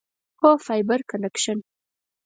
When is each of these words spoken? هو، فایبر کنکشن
هو، 0.41 0.51
فایبر 0.65 0.99
کنکشن 1.11 1.57